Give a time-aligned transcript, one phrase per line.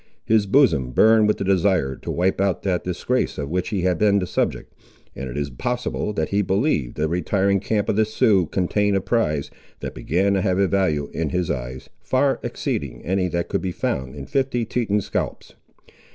[0.25, 3.99] His bosom burned with the desire to wipe out that disgrace of which he had
[3.99, 4.73] been the subject;
[5.15, 9.01] and it is possible, that he believed the retiring camp of the Siouxes contained a
[9.01, 13.61] prize, that began to have a value in his eyes, far exceeding any that could
[13.61, 15.53] be found in fifty Teton scalps.